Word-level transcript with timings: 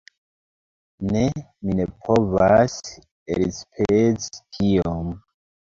Ne, 1.11 1.21
mi 1.67 1.75
ne 1.81 1.85
povas 2.09 2.79
elspezi 3.37 4.29
tiom. 4.59 5.17